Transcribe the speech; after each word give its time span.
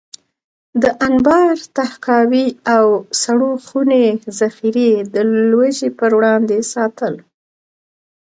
د 0.81 0.83
انبار، 1.07 1.55
تحکاوي 1.77 2.47
او 2.75 2.85
سړو 3.21 3.51
خونې 3.65 4.05
ذخیرې 4.39 4.91
د 5.13 5.15
لوږې 5.49 5.89
پر 5.99 6.11
وړاندې 6.17 6.57
ساتل. 6.73 7.13